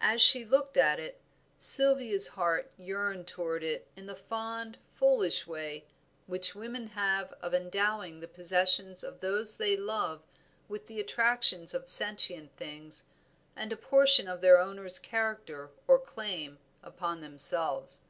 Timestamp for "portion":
13.76-14.26